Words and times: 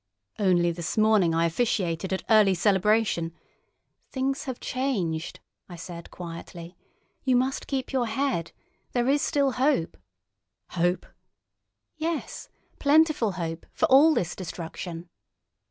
"Only 0.39 0.71
this 0.71 0.97
morning 0.97 1.35
I 1.35 1.45
officiated 1.45 2.11
at 2.11 2.23
early 2.27 2.55
celebration——" 2.55 3.33
"Things 4.09 4.45
have 4.45 4.59
changed," 4.59 5.39
I 5.69 5.75
said, 5.75 6.09
quietly. 6.09 6.75
"You 7.23 7.35
must 7.35 7.67
keep 7.67 7.93
your 7.93 8.07
head. 8.07 8.51
There 8.93 9.07
is 9.07 9.21
still 9.21 9.51
hope." 9.51 9.97
"Hope!" 10.69 11.05
"Yes. 11.97 12.49
Plentiful 12.79 13.33
hope—for 13.33 13.85
all 13.89 14.15
this 14.15 14.35
destruction!" 14.35 15.07